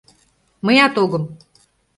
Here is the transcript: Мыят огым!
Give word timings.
Мыят 0.65 0.95
огым! 1.03 1.23